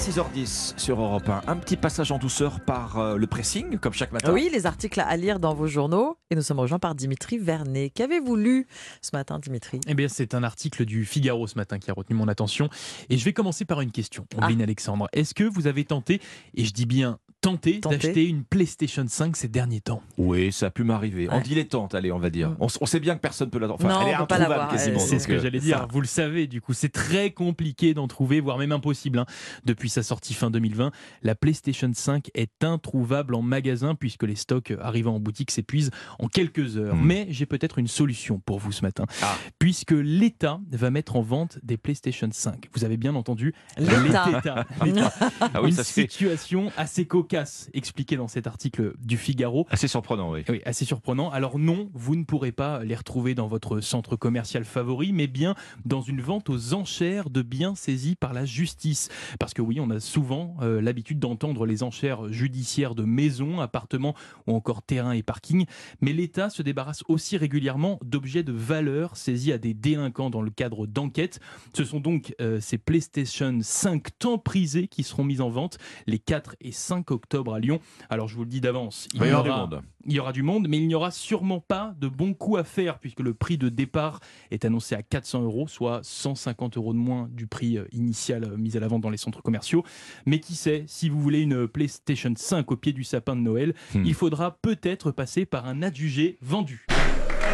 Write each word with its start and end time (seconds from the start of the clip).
6h10 0.00 0.78
sur 0.78 0.98
Europe 0.98 1.28
1. 1.28 1.42
Un 1.46 1.56
petit 1.56 1.76
passage 1.76 2.10
en 2.10 2.16
douceur 2.16 2.60
par 2.60 2.96
euh, 2.96 3.16
le 3.16 3.26
pressing, 3.26 3.76
comme 3.76 3.92
chaque 3.92 4.12
matin. 4.12 4.32
Oui, 4.32 4.48
les 4.50 4.64
articles 4.64 4.98
à 4.98 5.14
lire 5.18 5.38
dans 5.38 5.52
vos 5.52 5.66
journaux. 5.66 6.16
Et 6.30 6.34
nous 6.34 6.40
sommes 6.40 6.58
rejoints 6.58 6.78
par 6.78 6.94
Dimitri 6.94 7.36
Vernet. 7.36 7.90
Qu'avez-vous 7.90 8.34
lu 8.34 8.66
ce 9.02 9.10
matin, 9.12 9.38
Dimitri? 9.38 9.78
Eh 9.86 9.92
bien, 9.92 10.08
c'est 10.08 10.32
un 10.32 10.42
article 10.42 10.86
du 10.86 11.04
Figaro 11.04 11.46
ce 11.46 11.56
matin 11.56 11.78
qui 11.78 11.90
a 11.90 11.92
retenu 11.92 12.16
mon 12.16 12.28
attention. 12.28 12.70
Et 13.10 13.18
je 13.18 13.24
vais 13.26 13.34
commencer 13.34 13.66
par 13.66 13.82
une 13.82 13.92
question, 13.92 14.26
Ombline 14.38 14.62
Alexandre. 14.62 15.06
Est-ce 15.12 15.34
que 15.34 15.44
vous 15.44 15.66
avez 15.66 15.84
tenté, 15.84 16.22
et 16.54 16.64
je 16.64 16.72
dis 16.72 16.86
bien 16.86 17.18
tenté, 17.40 17.80
Tenté. 17.80 17.96
d'acheter 17.96 18.28
une 18.28 18.44
PlayStation 18.44 19.04
5 19.08 19.36
ces 19.36 19.48
derniers 19.48 19.80
temps 19.80 20.02
Oui, 20.18 20.52
ça 20.52 20.66
a 20.66 20.70
pu 20.70 20.84
m'arriver. 20.84 21.28
En 21.28 21.36
Ouais. 21.36 21.42
dilettante, 21.42 21.94
allez, 21.94 22.12
on 22.12 22.18
va 22.18 22.30
dire. 22.30 22.54
On, 22.60 22.68
sait 22.68 23.00
bien 23.00 23.14
que 23.14 23.20
personne 23.20 23.48
peut 23.50 23.58
l'avoir. 23.58 23.78
Enfin, 23.80 23.88
Non, 23.88 24.02
elle 24.02 24.08
est 24.08 24.14
introuvable 24.14 24.70
quasiment. 24.70 24.98
C'est 24.98 25.12
donc, 25.12 25.20
ce 25.22 25.26
que 25.28 25.32
euh, 25.34 25.40
j'allais 25.40 25.58
ça. 25.60 25.64
dire. 25.64 25.88
Vous 25.90 26.00
le 26.00 26.06
savez, 26.06 26.46
du 26.46 26.60
coup, 26.60 26.72
c'est 26.74 26.90
très 26.92 27.30
compliqué 27.30 27.94
d'en 27.94 28.08
trouver, 28.08 28.40
voire 28.40 28.58
même 28.58 28.72
impossible. 28.72 29.18
hein. 29.18 29.26
Depuis 29.64 29.88
sa 29.88 30.02
sortie 30.02 30.34
fin 30.34 30.50
2020, 30.50 30.90
la 31.22 31.34
PlayStation 31.34 31.90
5 31.94 32.30
est 32.34 32.62
introuvable 32.64 33.34
en 33.34 33.42
magasin 33.42 33.94
puisque 33.94 34.24
les 34.24 34.34
stocks 34.36 34.72
arrivant 34.80 35.14
en 35.16 35.20
boutique 35.20 35.50
s'épuisent 35.50 35.90
en 36.18 36.28
quelques 36.28 36.76
heures. 36.76 36.94
Hmm. 36.94 37.04
Mais 37.06 37.26
j'ai 37.30 37.46
peut-être 37.46 37.78
une 37.78 37.88
solution 37.88 38.38
pour 38.38 38.58
vous 38.58 38.72
ce 38.72 38.82
matin, 38.82 39.04
Ah. 39.22 39.36
puisque 39.58 39.92
l'État 39.92 40.60
va 40.72 40.90
mettre 40.90 41.16
en 41.16 41.22
vente 41.22 41.58
des 41.62 41.76
PlayStation 41.76 42.28
5. 42.30 42.68
Vous 42.74 42.84
avez 42.84 42.96
bien 42.96 43.14
entendu 43.14 43.54
L'État. 43.78 44.26
L'État. 44.30 44.66
L'État. 44.84 45.12
Ah 45.40 45.62
oui, 45.62 45.70
une 45.70 45.74
ça 45.76 45.84
se 45.84 45.92
fait. 45.92 46.02
situation 46.02 46.70
assez 46.76 47.06
cocasse 47.30 47.70
expliquée 47.74 48.16
dans 48.16 48.26
cet 48.26 48.48
article 48.48 48.94
du 48.98 49.16
Figaro. 49.16 49.64
Assez 49.70 49.86
surprenant, 49.86 50.32
oui. 50.32 50.44
Oui, 50.48 50.60
assez 50.64 50.84
surprenant. 50.84 51.30
Alors 51.30 51.60
non, 51.60 51.88
vous 51.94 52.16
ne 52.16 52.24
pourrez 52.24 52.50
pas 52.50 52.82
les 52.82 52.96
retrouver 52.96 53.36
dans 53.36 53.46
votre 53.46 53.80
centre 53.80 54.16
commercial 54.16 54.64
favori, 54.64 55.12
mais 55.12 55.28
bien 55.28 55.54
dans 55.84 56.00
une 56.00 56.20
vente 56.20 56.50
aux 56.50 56.74
enchères 56.74 57.30
de 57.30 57.42
biens 57.42 57.76
saisis 57.76 58.16
par 58.16 58.32
la 58.32 58.44
justice. 58.44 59.10
Parce 59.38 59.54
que 59.54 59.62
oui, 59.62 59.78
on 59.78 59.90
a 59.90 60.00
souvent 60.00 60.56
euh, 60.60 60.80
l'habitude 60.80 61.20
d'entendre 61.20 61.66
les 61.66 61.84
enchères 61.84 62.32
judiciaires 62.32 62.96
de 62.96 63.04
maisons, 63.04 63.60
appartements 63.60 64.16
ou 64.48 64.54
encore 64.56 64.82
terrains 64.82 65.12
et 65.12 65.22
parkings, 65.22 65.66
mais 66.00 66.12
l'État 66.12 66.50
se 66.50 66.62
débarrasse 66.62 67.04
aussi 67.06 67.36
régulièrement 67.36 68.00
d'objets 68.04 68.42
de 68.42 68.52
valeur 68.52 69.16
saisis 69.16 69.52
à 69.52 69.58
des 69.58 69.72
délinquants 69.72 70.30
dans 70.30 70.42
le 70.42 70.50
cadre 70.50 70.88
d'enquêtes. 70.88 71.38
Ce 71.74 71.84
sont 71.84 72.00
donc 72.00 72.34
euh, 72.40 72.58
ces 72.60 72.78
PlayStation 72.78 73.56
5 73.62 74.18
temps 74.18 74.38
prisés 74.38 74.88
qui 74.88 75.04
seront 75.04 75.24
mis 75.24 75.40
en 75.40 75.50
vente 75.50 75.78
les 76.08 76.18
4 76.18 76.56
et 76.60 76.72
5 76.72 77.08
octobre 77.12 77.19
à 77.54 77.58
Lyon. 77.58 77.80
Alors 78.08 78.28
je 78.28 78.34
vous 78.36 78.44
le 78.44 78.48
dis 78.50 78.60
d'avance, 78.60 79.08
Il 79.14 79.20
y 79.20 79.24
avoir 79.24 79.42
du 79.44 79.50
aura- 79.50 79.58
monde. 79.60 79.82
il 80.06 80.12
y 80.12 80.20
aura 80.20 80.32
du 80.32 80.42
monde, 80.42 80.66
mais 80.68 80.78
il 80.78 80.86
n'y 80.86 80.94
aura 80.94 81.10
sûrement 81.10 81.60
pas 81.60 81.94
de 82.00 82.08
bons 82.08 82.34
coups 82.34 82.60
à 82.60 82.64
faire 82.64 82.98
puisque 82.98 83.20
le 83.20 83.34
prix 83.34 83.58
de 83.58 83.68
départ 83.68 84.20
est 84.50 84.64
annoncé 84.64 84.94
à 84.94 85.02
400 85.02 85.42
euros, 85.42 85.68
soit 85.68 86.00
150 86.02 86.76
euros 86.76 86.92
de 86.92 86.98
moins 86.98 87.28
du 87.32 87.46
prix 87.46 87.78
euh, 87.78 87.84
initial 87.92 88.44
euh, 88.44 88.56
mis 88.56 88.76
à 88.76 88.80
la 88.80 88.88
vente 88.88 89.02
dans 89.02 89.10
les 89.10 89.16
centres 89.16 89.42
commerciaux. 89.42 89.84
Mais 90.26 90.40
qui 90.40 90.54
sait, 90.54 90.84
si 90.86 91.08
vous 91.08 91.20
voulez 91.20 91.40
une 91.42 91.66
PlayStation 91.68 92.32
5 92.36 92.70
au 92.72 92.76
pied 92.76 92.92
du 92.92 93.04
sapin 93.04 93.36
de 93.36 93.40
Noël, 93.40 93.74
Hmm. 93.94 94.04
il 94.04 94.14
faudra 94.14 94.56
peut-être 94.62 95.10
passer 95.10 95.44
par 95.46 95.66
un 95.66 95.82
adjugé 95.82 96.38
vendu. 96.42 96.86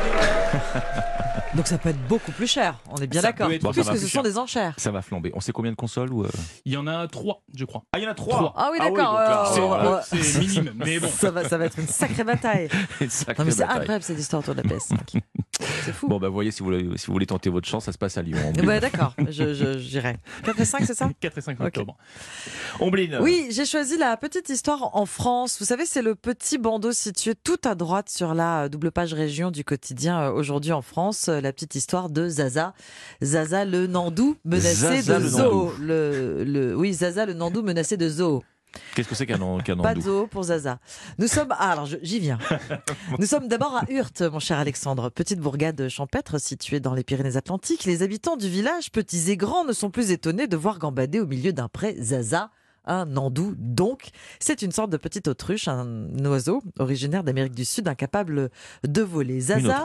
Donc 1.55 1.67
ça 1.69 1.79
peut 1.79 1.89
être 1.89 2.07
beaucoup 2.07 2.33
plus 2.33 2.47
cher, 2.47 2.79
on 2.91 2.97
est 2.97 3.07
bien 3.07 3.23
d'accord. 3.23 3.49
Bon, 3.63 3.73
Puisque 3.73 3.97
ce 3.97 4.07
sont 4.09 4.23
des 4.23 4.37
enchères. 4.37 4.75
Ça 4.77 4.91
va 4.91 5.01
flamber. 5.01 5.31
On 5.35 5.41
sait 5.41 5.53
combien 5.53 5.71
de 5.71 5.77
consoles 5.77 6.13
ou 6.13 6.23
euh 6.25 6.29
Il 6.67 6.73
y 6.73 6.77
en 6.77 6.87
a 6.87 7.09
trois, 7.09 7.43
je 7.55 7.65
crois. 7.65 7.85
Ah, 7.93 7.99
il 7.99 8.05
y 8.05 8.07
en 8.07 8.11
a 8.11 8.15
Trois. 8.15 8.53
Ah 8.57 8.69
oui, 8.73 8.79
Ah 8.81 8.85
oui, 8.91 8.97
d'accord. 8.97 9.17
alors, 9.73 10.03
c'est- 10.03 10.39
minime, 10.39 10.73
mais 10.77 10.99
bon. 10.99 11.09
ça, 11.09 11.31
va, 11.31 11.49
ça 11.49 11.57
va 11.57 11.65
être 11.67 11.79
une 11.79 11.87
sacrée 11.87 12.25
bataille. 12.25 12.69
Une 13.01 13.09
sacrée 13.09 13.35
Non 13.39 13.45
mais 13.47 13.53
c'est 13.53 13.63
incroyable 13.65 14.03
cette 14.05 14.19
histoire 14.19 14.41
autour 14.43 14.55
de 14.55 14.63
la 14.63 14.69
PS5. 14.69 14.97
C'est 15.87 15.93
fou. 15.93 16.09
Bon, 16.09 16.19
bah, 16.19 16.29
voyez, 16.29 16.51
si 16.51 16.59
vous, 16.61 16.67
voulez, 16.67 16.89
si 16.97 17.07
vous 17.07 17.13
voulez 17.13 17.27
tenter 17.27 17.49
votre 17.49 17.69
chance, 17.69 17.85
ça 17.85 17.93
se 17.93 17.99
passe 17.99 18.19
à 18.19 18.23
Lyon. 18.23 18.39
Ben, 18.65 18.81
d'accord, 18.81 19.15
je, 19.31 19.55
je, 19.55 19.79
j'irai. 19.79 20.17
4 20.45 20.61
et 20.61 20.65
5, 20.65 20.85
c'est 20.85 20.95
ça? 20.95 21.09
4 21.21 21.39
et 21.39 21.41
5 21.41 21.61
Ok. 21.61 21.67
octobre. 21.69 21.97
Ombline. 22.81 23.19
Oui, 23.23 23.47
j'ai 23.51 23.65
choisi 23.65 23.97
la 23.97 24.17
petite 24.17 24.49
histoire 24.49 24.97
en 24.97 25.07
France. 25.07 25.57
Vous 25.61 25.65
savez, 25.65 25.87
c'est 25.87 26.03
le 26.03 26.15
petit 26.17 26.59
bandeau 26.59 26.91
situé 26.93 27.35
tout 27.37 27.57
à 27.65 27.75
droite 27.75 28.09
sur 28.11 28.35
la 28.35 28.65
euh, 28.65 28.69
double 28.69 28.91
page 28.91 29.15
région 29.15 29.51
du 29.51 29.65
quotidien 29.65 30.21
euh, 30.23 30.33
aujourd'hui 30.33 30.73
en 30.73 30.83
France. 30.83 31.29
Euh, 31.29 31.41
La 31.41 31.53
petite 31.53 31.75
histoire 31.77 32.11
de 32.11 32.29
Zaza. 32.29 32.75
Zaza 33.23 33.65
le 33.65 33.87
Nandou 33.87 34.37
menacé 34.45 34.75
Zaza 35.03 35.19
de 35.19 35.23
le 35.25 35.29
zoo. 35.29 35.73
Le, 35.81 36.45
le, 36.45 36.75
oui, 36.77 36.93
Zaza 36.93 37.27
le 37.27 37.33
Nandou 37.35 37.63
menacé 37.63 37.97
de 37.97 38.09
zoo. 38.09 38.43
Qu'est-ce 38.95 39.09
que 39.09 39.15
c'est 39.15 39.27
qu'un 39.27 39.41
andou 39.41 40.01
zoo 40.01 40.27
pour 40.27 40.45
Zaza. 40.45 40.79
Nous 41.19 41.29
sommes. 41.29 41.49
Ah, 41.51 41.73
alors 41.73 41.87
j'y 41.87 42.21
viens. 42.21 42.39
Nous 43.19 43.27
sommes 43.27 43.49
d'abord 43.49 43.77
à 43.77 43.91
Hurte, 43.91 44.23
mon 44.23 44.39
cher 44.39 44.59
Alexandre, 44.59 45.11
petite 45.11 45.41
bourgade 45.41 45.89
champêtre 45.89 46.39
située 46.39 46.81
dans 46.81 46.95
les 46.95 47.05
Pyrénées-Atlantiques. 47.05 47.85
Les 47.85 48.03
habitants 48.03 48.37
du 48.37 48.49
village, 48.49 48.91
petits 48.91 49.31
et 49.31 49.37
grands, 49.37 49.65
ne 49.65 49.73
sont 49.73 49.91
plus 49.91 50.11
étonnés 50.11 50.47
de 50.47 50.57
voir 50.57 50.79
gambader 50.79 51.21
au 51.21 51.27
milieu 51.27 51.53
d'un 51.53 51.69
pré 51.69 51.97
Zaza. 52.01 52.51
Un 52.89 53.05
nandou, 53.05 53.55
donc, 53.59 54.11
c'est 54.39 54.63
une 54.63 54.71
sorte 54.71 54.91
de 54.91 54.97
petite 54.97 55.27
autruche, 55.27 55.67
un 55.67 56.07
oiseau 56.25 56.63
originaire 56.79 57.25
d'Amérique 57.25 57.55
du 57.55 57.65
Sud, 57.65 57.89
incapable 57.89 58.49
de 58.85 59.03
voler. 59.03 59.41
Zaza. 59.41 59.85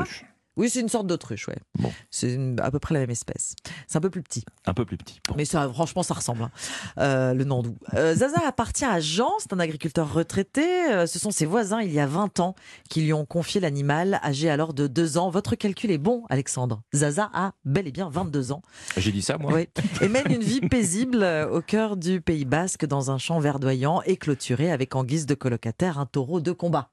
Oui, 0.58 0.70
c'est 0.70 0.82
une 0.82 0.90
sorte 0.90 1.08
d'autruche, 1.08 1.48
ouais. 1.48 1.58
Bon. 1.80 1.92
C'est 2.10 2.38
à 2.62 2.70
peu 2.72 2.80
près 2.80 2.94
la 2.94 3.00
même 3.02 3.10
espèce. 3.10 3.56
C'est 3.88 3.98
un 3.98 4.02
peu 4.02 4.10
plus 4.10 4.22
petit. 4.22 4.44
Un 4.66 4.74
peu 4.74 4.86
plus 4.86 4.98
petit. 4.98 5.20
Bon. 5.28 5.36
Mais 5.38 5.46
ça, 5.46 5.70
franchement, 5.70 6.04
ça 6.04 6.14
ressemble, 6.14 6.44
hein. 6.44 6.52
Euh, 6.98 7.34
le 7.34 7.46
Nandou. 7.46 7.78
Euh, 7.94 8.14
Zaza 8.16 8.40
appartient 8.46 8.86
à 8.86 9.00
Jean, 9.00 9.32
c'est 9.40 9.54
un 9.54 9.60
agriculteur 9.60 10.14
retraité. 10.14 10.92
Euh, 10.92 11.06
ce 11.08 11.20
sont 11.20 11.32
ses 11.32 11.46
voisins, 11.46 11.82
il 11.82 11.92
y 11.92 12.00
a 12.00 12.06
20 12.06 12.42
ans, 12.42 12.56
qui 12.90 13.02
lui 13.02 13.14
ont 13.14 13.26
confié 13.26 13.62
l'animal, 13.62 14.20
âgé 14.24 14.50
alors 14.50 14.74
de 14.74 14.88
2 14.88 15.18
ans. 15.18 15.30
Votre 15.30 15.56
calcul 15.56 15.90
est 15.92 15.98
bon, 15.98 16.24
Alexandre. 16.30 16.82
Zaza 16.94 17.30
a 17.34 17.54
bel 17.64 17.88
et 17.88 17.92
bien 17.92 18.10
22 18.10 18.52
ans. 18.52 18.62
J'ai 18.98 19.12
dit 19.12 19.22
ça, 19.22 19.38
moi 19.38 19.54
Oui. 19.54 19.70
Et 20.02 20.10
mène 20.10 20.32
une 20.32 20.44
vie 20.44 20.62
paisible 20.62 21.24
euh, 21.24 21.50
au 21.50 21.62
cœur 21.62 21.96
du 21.96 22.20
Pays 22.20 22.46
Basque, 22.46 22.86
dans 22.86 23.10
un 23.10 23.18
champ 23.18 23.40
verdoyant 23.40 24.02
et 24.04 24.18
clôturé 24.18 24.72
avec 24.72 24.96
en 24.96 25.04
guise 25.04 25.26
de 25.26 25.34
colocataire 25.36 25.98
un 25.98 26.06
taureau 26.06 26.42
de 26.42 26.52
combat. 26.52 26.92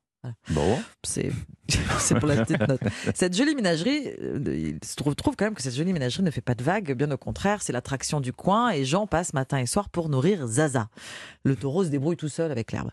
Bon. 0.51 0.79
C'est 1.05 1.31
c'est 1.99 2.19
pour 2.19 2.29
la 2.29 2.45
petite 2.45 2.67
note. 2.67 2.81
Cette 3.15 3.37
jolie 3.37 3.55
ménagerie, 3.55 4.09
euh, 4.23 4.77
il 4.81 4.87
se 4.87 4.95
trouve, 4.97 5.15
quand 5.37 5.45
même 5.45 5.55
que 5.55 5.63
cette 5.63 5.75
jolie 5.75 5.93
ménagerie 5.93 6.23
ne 6.23 6.31
fait 6.31 6.41
pas 6.41 6.55
de 6.55 6.63
vagues, 6.63 6.93
bien 6.93 7.11
au 7.11 7.17
contraire, 7.17 7.63
c'est 7.63 7.73
l'attraction 7.73 8.21
du 8.21 8.33
coin 8.33 8.71
et 8.71 8.85
Jean 8.85 9.07
passe 9.07 9.35
matin 9.35 9.59
et 9.59 9.67
soir 9.67 9.89
pour 9.91 10.09
nourrir 10.09 10.47
Zaza. 10.47 10.89
Le 11.49 11.57
taureau 11.57 11.83
se 11.83 11.89
débrouille 11.89 12.17
tout 12.17 12.29
seul 12.29 12.51
avec 12.53 12.73
l'herbe. 12.73 12.91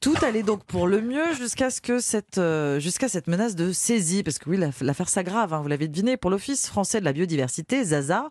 Tout 0.00 0.14
allait 0.22 0.42
donc 0.42 0.64
pour 0.64 0.86
le 0.86 1.02
mieux 1.02 1.34
jusqu'à 1.34 1.68
ce 1.70 1.80
que 1.82 2.00
cette 2.00 2.38
euh, 2.38 2.80
jusqu'à 2.80 3.06
cette 3.08 3.26
menace 3.26 3.54
de 3.54 3.70
saisie, 3.72 4.22
parce 4.22 4.38
que 4.38 4.48
oui, 4.48 4.56
la- 4.56 4.70
l'affaire 4.80 5.10
s'aggrave, 5.10 5.52
hein, 5.52 5.60
vous 5.60 5.68
l'avez 5.68 5.88
deviné, 5.88 6.16
pour 6.16 6.30
l'Office 6.30 6.66
français 6.68 7.00
de 7.00 7.04
la 7.04 7.12
biodiversité, 7.12 7.84
Zaza, 7.84 8.30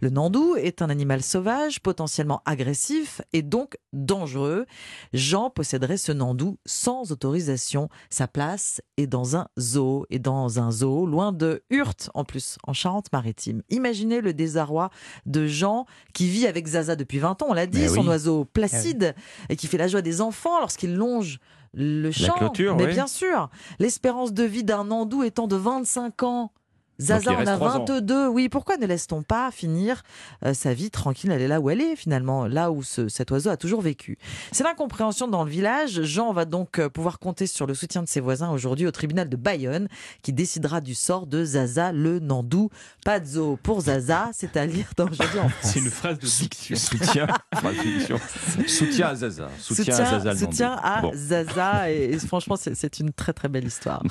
le 0.00 0.10
nandou 0.10 0.54
est 0.54 0.80
un 0.80 0.90
animal 0.90 1.24
sauvage, 1.24 1.80
potentiellement 1.80 2.40
agressif 2.44 3.20
et 3.32 3.42
donc 3.42 3.76
dangereux. 3.92 4.64
Jean 5.12 5.50
posséderait 5.50 5.96
ce 5.96 6.12
nandou 6.12 6.58
sans 6.64 7.10
autorisation. 7.10 7.88
Sa 8.10 8.28
place 8.28 8.80
est 8.96 9.08
dans 9.08 9.34
un 9.36 9.48
zoo, 9.58 10.06
et 10.08 10.20
dans 10.20 10.60
un 10.60 10.70
zoo 10.70 11.04
loin 11.04 11.32
de 11.32 11.64
Hurte, 11.70 12.10
en 12.14 12.22
plus, 12.24 12.58
en 12.64 12.72
Charente-Maritime. 12.72 13.62
Imaginez 13.70 14.20
le 14.20 14.32
désarroi 14.32 14.90
de 15.26 15.46
Jean 15.48 15.84
qui 16.14 16.28
vit 16.28 16.46
avec 16.46 16.66
Zaza 16.68 16.94
depuis 16.94 17.18
20 17.18 17.42
ans, 17.42 17.46
on 17.48 17.54
l'a 17.54 17.66
dit, 17.66 17.80
Mais 17.80 17.88
son 17.88 18.02
oui. 18.02 18.08
oiseau 18.08 18.44
placide, 18.44 19.14
et 19.48 19.56
qui 19.56 19.66
fait 19.66 19.78
la 19.78 19.88
joie 19.88 20.02
des 20.02 20.20
enfants 20.20 20.58
lorsqu'il 20.60 20.94
longe 20.94 21.38
le 21.74 22.10
champ. 22.10 22.34
clôture, 22.34 22.76
Mais 22.76 22.86
oui. 22.86 22.92
bien 22.92 23.06
sûr, 23.06 23.50
l'espérance 23.78 24.32
de 24.32 24.44
vie 24.44 24.64
d'un 24.64 24.84
nandou 24.84 25.22
étant 25.22 25.46
de 25.46 25.56
25 25.56 26.22
ans. 26.22 26.52
Zaza 26.98 27.32
en 27.32 27.46
a 27.46 27.54
trois 27.56 27.76
ans. 27.76 27.84
22. 27.86 28.28
Oui, 28.28 28.48
pourquoi 28.48 28.76
ne 28.78 28.86
laisse-t-on 28.86 29.22
pas 29.22 29.50
finir 29.50 30.02
euh, 30.44 30.54
sa 30.54 30.72
vie 30.74 30.90
tranquille 30.90 31.30
Elle 31.30 31.42
est 31.42 31.48
là 31.48 31.60
où 31.60 31.68
elle 31.70 31.80
est 31.80 31.96
finalement, 31.96 32.46
là 32.46 32.70
où 32.70 32.82
ce- 32.82 33.08
cet 33.08 33.30
oiseau 33.30 33.50
a 33.50 33.56
toujours 33.56 33.80
vécu? 33.82 34.18
C'est 34.52 34.64
l'incompréhension 34.64 35.28
dans 35.28 35.44
le 35.44 35.50
village. 35.50 36.02
Jean 36.02 36.32
va 36.32 36.44
donc 36.44 36.78
euh, 36.78 36.88
pouvoir 36.88 37.18
compter 37.18 37.46
sur 37.46 37.66
le 37.66 37.74
soutien 37.74 38.02
de 38.02 38.08
ses 38.08 38.20
voisins 38.20 38.50
aujourd'hui 38.50 38.86
au 38.86 38.90
tribunal 38.90 39.28
de 39.28 39.36
Bayonne 39.36 39.88
qui 40.22 40.32
décidera 40.32 40.80
du 40.80 40.94
sort 40.94 41.26
de 41.26 41.44
Zaza 41.44 41.92
le 41.92 42.18
Nandou. 42.18 42.70
Pas 43.04 43.20
de 43.20 43.26
zoo 43.26 43.58
pour 43.62 43.80
Zaza, 43.82 44.30
c'est 44.32 44.56
à 44.56 44.64
lire 44.66 44.86
dans 44.96 45.06
aujourd'hui 45.08 45.38
en 45.40 45.48
France. 45.48 45.72
C'est 45.74 45.80
une 45.80 45.90
phrase 45.90 46.18
de 46.18 46.26
diction. 46.26 46.76
Soutien. 46.76 47.26
Soutien 48.66 49.08
à 49.08 49.14
Zaza. 49.14 49.48
Soutien, 49.58 49.94
à 49.94 50.04
Zaza. 50.18 50.32
le 50.32 50.38
soutien 50.38 50.72
à 50.82 51.00
Bon. 51.02 51.12
Zaza 51.14 51.90
et, 51.90 52.12
et 52.14 52.18
franchement 52.18 52.56
c'est- 52.56 52.74
c'est 52.74 52.98
une 53.00 53.12
très 53.12 53.32
très 53.32 53.48
belle 53.48 53.64
histoire. 53.66 54.02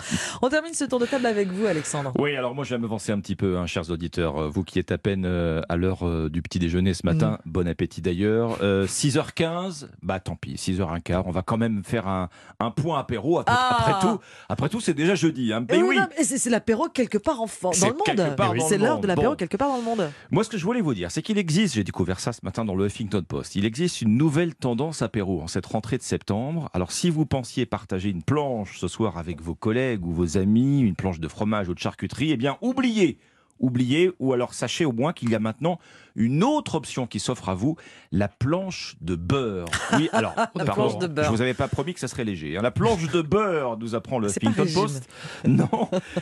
On 0.41 0.49
termine 0.49 0.73
ce 0.73 0.85
tour 0.85 0.99
de 0.99 1.05
table 1.05 1.25
avec 1.25 1.49
vous 1.49 1.65
Alexandre. 1.65 2.11
Oui, 2.19 2.35
alors 2.35 2.53
moi 2.55 2.63
je 2.63 2.74
vais 2.75 2.81
m'avancer 2.81 3.11
un 3.11 3.19
petit 3.19 3.35
peu, 3.35 3.57
hein, 3.57 3.65
chers 3.65 3.89
auditeurs. 3.89 4.37
Euh, 4.37 4.49
Vous 4.49 4.63
qui 4.63 4.79
êtes 4.79 4.91
à 4.91 4.97
peine 4.97 5.25
euh, 5.25 5.61
à 5.69 5.75
l'heure 5.77 6.05
euh, 6.07 6.29
du 6.29 6.41
petit 6.41 6.59
déjeuner 6.59 6.93
ce 6.93 7.05
matin, 7.05 7.39
bon 7.45 7.67
appétit 7.67 8.01
d'ailleurs. 8.01 8.57
Euh, 8.61 8.85
6h15, 8.87 9.87
bah 10.03 10.19
tant 10.19 10.35
pis, 10.35 10.55
6h15, 10.55 11.23
on 11.25 11.31
va 11.31 11.41
quand 11.41 11.57
même 11.57 11.83
faire 11.83 12.07
un, 12.07 12.29
un 12.59 12.71
point 12.71 12.99
apéro. 12.99 13.39
Après, 13.39 13.55
Ah 13.57 13.77
après 13.79 14.07
tout, 14.07 14.19
après 14.49 14.69
tout 14.69 14.79
c'est 14.81 14.93
déjà 14.93 15.15
jeudi. 15.15 15.53
Hein. 15.53 15.65
Et 15.69 15.77
Mais 15.77 15.83
oui, 15.83 15.97
c'est 16.21 16.49
l'apéro 16.49 16.87
quelque 16.89 17.17
part 17.17 17.41
en, 17.41 17.45
dans 17.45 17.71
le 17.71 17.93
monde. 17.93 18.61
C'est 18.67 18.77
l'heure 18.77 18.99
de 18.99 19.07
l'apéro 19.07 19.29
Bon. 19.31 19.35
quelque 19.35 19.57
part 19.57 19.69
dans 19.69 19.77
le 19.77 19.83
monde. 19.83 20.09
Moi, 20.29 20.43
ce 20.43 20.49
que 20.49 20.57
je 20.57 20.63
voulais 20.65 20.81
vous 20.81 20.93
dire, 20.93 21.09
c'est 21.11 21.21
qu'il 21.21 21.37
existe, 21.37 21.75
j'ai 21.75 21.83
découvert 21.83 22.19
ça 22.19 22.33
ce 22.33 22.41
matin 22.43 22.65
dans 22.65 22.75
le 22.75 22.85
Huffington 22.87 23.23
Post, 23.27 23.55
il 23.55 23.65
existe 23.65 24.01
une 24.01 24.17
nouvelle 24.17 24.53
tendance 24.53 25.01
apéro 25.01 25.41
en 25.41 25.47
cette 25.47 25.65
rentrée 25.65 25.97
de 25.97 26.03
septembre. 26.03 26.69
Alors, 26.73 26.91
si 26.91 27.09
vous 27.09 27.25
pensiez 27.25 27.65
partager 27.65 28.09
une 28.09 28.21
planche 28.23 28.77
ce 28.79 28.87
soir 28.87 29.17
avec 29.17 29.41
vos 29.41 29.55
collègues 29.55 30.05
ou 30.05 30.11
vos 30.11 30.37
amis, 30.37 30.81
une 30.81 30.95
planche 30.95 31.19
de 31.19 31.27
fromage 31.27 31.69
ou 31.69 31.73
de 31.73 31.79
charcuterie, 31.79 32.31
eh 32.31 32.37
bien, 32.37 32.57
oubliez 32.69 33.17
oubliez, 33.57 34.11
ou 34.19 34.33
alors 34.33 34.53
sachez 34.53 34.83
au 34.83 34.91
moins 34.91 35.13
qu'il 35.13 35.29
y 35.29 35.35
a 35.35 35.39
maintenant 35.39 35.79
une 36.17 36.43
autre 36.43 36.75
option 36.75 37.07
qui 37.07 37.21
s'offre 37.21 37.47
à 37.47 37.55
vous, 37.55 37.77
la 38.11 38.27
planche 38.27 38.97
de 38.99 39.15
beurre. 39.15 39.67
Oui, 39.93 40.09
alors, 40.13 40.33
La 40.55 40.65
pardon, 40.65 40.89
planche 40.89 40.97
de 40.97 41.07
beurre. 41.07 41.25
je 41.27 41.29
vous 41.31 41.41
avais 41.41 41.53
pas 41.53 41.69
promis 41.69 41.93
que 41.93 42.01
ça 42.01 42.09
serait 42.09 42.25
léger. 42.25 42.57
hein. 42.57 42.61
La 42.61 42.71
planche 42.71 43.09
de 43.09 43.21
beurre, 43.21 43.77
nous 43.77 43.95
apprend 43.95 44.19
le 44.19 44.27
régime. 44.27 44.73
Post. 44.73 45.07
Non, 45.45 45.69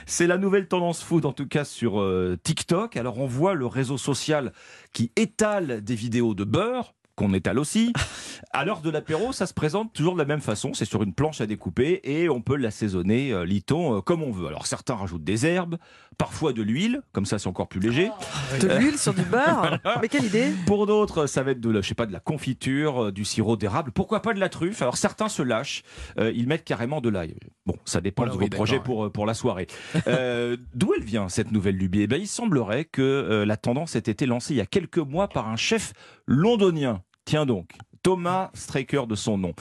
c'est 0.05 0.27
la 0.27 0.37
nouvelle 0.37 0.67
tendance 0.67 1.01
food, 1.03 1.25
en 1.25 1.33
tout 1.33 1.47
cas 1.47 1.65
sur 1.65 1.99
euh, 1.99 2.37
TikTok. 2.43 2.97
Alors, 2.97 3.17
on 3.17 3.25
voit 3.25 3.55
le 3.55 3.65
réseau 3.65 3.97
social 3.97 4.53
qui 4.93 5.11
étale 5.15 5.83
des 5.83 5.95
vidéos 5.95 6.35
de 6.35 6.43
beurre 6.43 6.93
qu'on 7.15 7.33
étale 7.33 7.59
aussi. 7.59 7.93
À 8.51 8.65
l'heure 8.65 8.81
de 8.81 8.89
l'apéro, 8.91 9.31
ça 9.31 9.47
se 9.47 9.53
présente 9.53 9.93
toujours 9.93 10.13
de 10.13 10.19
la 10.19 10.25
même 10.25 10.41
façon. 10.41 10.73
C'est 10.73 10.85
sur 10.85 11.01
une 11.01 11.13
planche 11.13 11.41
à 11.41 11.47
découper 11.47 12.01
et 12.03 12.29
on 12.29 12.41
peut 12.41 12.55
l'assaisonner, 12.57 13.31
euh, 13.31 13.45
lit-on, 13.45 13.97
euh, 13.97 14.01
comme 14.01 14.21
on 14.21 14.31
veut. 14.31 14.47
Alors 14.47 14.67
certains 14.67 14.93
rajoutent 14.95 15.23
des 15.23 15.45
herbes, 15.45 15.77
parfois 16.17 16.53
de 16.53 16.61
l'huile, 16.61 17.01
comme 17.13 17.25
ça 17.25 17.39
c'est 17.39 17.47
encore 17.47 17.67
plus 17.67 17.79
léger. 17.79 18.11
De 18.59 18.67
l'huile 18.67 18.97
sur 18.99 19.13
du 19.13 19.23
beurre 19.23 19.79
Mais 20.01 20.07
quelle 20.09 20.25
idée 20.25 20.51
Pour 20.67 20.85
d'autres, 20.85 21.25
ça 21.25 21.41
va 21.41 21.51
être 21.51 21.61
de, 21.61 21.69
la- 21.69 21.81
je 21.81 21.87
sais 21.87 21.95
pas, 21.95 22.05
de 22.05 22.13
la 22.13 22.19
confiture, 22.19 23.05
euh, 23.05 23.11
du 23.11 23.25
sirop 23.25 23.55
d'érable, 23.55 23.91
pourquoi 23.91 24.21
pas 24.21 24.33
de 24.33 24.39
la 24.39 24.49
truffe. 24.49 24.81
Alors 24.81 24.97
certains 24.97 25.29
se 25.29 25.41
lâchent, 25.41 25.83
euh, 26.19 26.31
ils 26.35 26.47
mettent 26.47 26.65
carrément 26.65 27.01
de 27.01 27.09
l'ail. 27.09 27.35
Bon, 27.65 27.75
ça 27.85 28.01
dépend 28.01 28.23
Voilà, 28.23 28.33
de 28.33 28.37
oui, 28.39 28.45
vos 28.51 28.55
projets 28.55 28.79
pour, 28.81 29.11
pour 29.11 29.25
la 29.25 29.33
soirée. 29.33 29.67
Euh, 30.07 30.57
D'où 30.75 30.93
elle 30.95 31.03
vient 31.05 31.29
cette 31.29 31.51
nouvelle 31.51 31.77
lubie? 31.77 32.01
Eh 32.01 32.07
bien, 32.07 32.17
Il 32.17 32.27
semblerait 32.27 32.85
que 32.85 33.01
euh, 33.01 33.45
la 33.45 33.57
tendance 33.57 33.95
ait 33.95 33.99
été 33.99 34.25
lancée 34.25 34.53
il 34.53 34.57
y 34.57 34.61
a 34.61 34.65
quelques 34.65 34.97
mois 34.97 35.27
par 35.29 35.47
un 35.47 35.55
chef 35.55 35.93
londonien. 36.25 37.01
Tiens 37.25 37.45
donc, 37.45 37.71
Thomas 38.01 38.49
Straker 38.53 39.03
de 39.07 39.15
son 39.15 39.37
nom. 39.37 39.53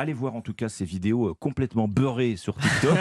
Allez 0.00 0.12
voir 0.12 0.36
en 0.36 0.42
tout 0.42 0.54
cas 0.54 0.68
ces 0.68 0.84
vidéos 0.84 1.30
euh, 1.30 1.34
complètement 1.34 1.88
beurrées 1.88 2.36
sur 2.36 2.54
TikTok. 2.54 2.98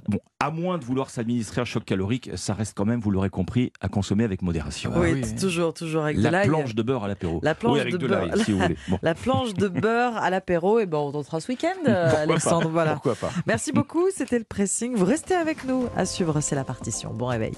bon, 0.08 0.18
à 0.38 0.50
moins 0.50 0.76
de 0.76 0.84
vouloir 0.84 1.08
s'administrer 1.08 1.62
un 1.62 1.64
choc 1.64 1.82
calorique, 1.86 2.28
ça 2.34 2.52
reste 2.52 2.76
quand 2.76 2.84
même, 2.84 3.00
vous 3.00 3.10
l'aurez 3.10 3.30
compris, 3.30 3.72
à 3.80 3.88
consommer 3.88 4.24
avec 4.24 4.42
modération. 4.42 4.92
Ah 4.94 5.00
Oui, 5.00 5.12
oui. 5.14 5.20
t- 5.22 5.34
toujours, 5.36 5.72
toujours 5.72 6.02
avec 6.04 6.18
de 6.18 6.22
La 6.22 6.30
l'ail. 6.30 6.48
planche 6.48 6.74
de 6.74 6.82
beurre 6.82 7.04
à 7.04 7.08
l'apéro. 7.08 7.40
La 7.42 7.54
planche 7.54 7.72
oui, 7.76 7.80
avec 7.80 7.92
de 7.94 7.98
de, 7.98 8.06
beurre. 8.06 8.36
si 8.44 8.52
vous 8.52 8.58
voulez. 8.58 8.76
Bon. 8.88 8.98
La 9.00 9.14
planche 9.14 9.54
de 9.54 9.68
beurre 9.68 10.18
à 10.18 10.28
l'apéro, 10.28 10.78
et 10.78 10.84
ben 10.84 10.98
on 10.98 11.10
tentera 11.10 11.40
ce 11.40 11.50
week-end, 11.52 11.86
Alexandre. 11.86 12.68
Voilà. 12.68 12.92
Pourquoi 12.94 13.14
pas 13.14 13.30
Merci 13.46 13.72
beaucoup, 13.72 14.04
c'était 14.14 14.38
le 14.38 14.44
pressing. 14.44 14.94
Vous 14.96 15.06
restez 15.06 15.34
avec 15.34 15.64
nous 15.64 15.86
à 15.96 16.04
suivre, 16.04 16.38
c'est 16.42 16.54
la 16.54 16.64
partition. 16.64 17.14
Bon 17.14 17.26
réveil. 17.28 17.52